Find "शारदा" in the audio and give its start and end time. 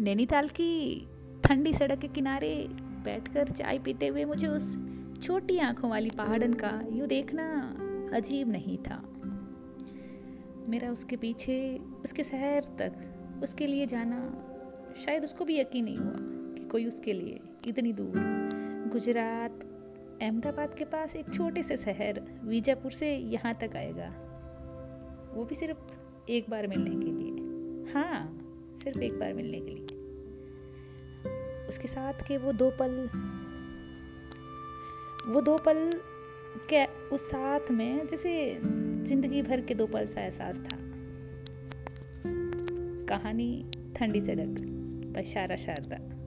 45.56-46.19